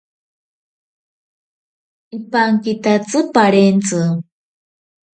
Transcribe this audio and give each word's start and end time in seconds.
Ipankitatsi 2.17 3.19
parentzi. 3.33 4.03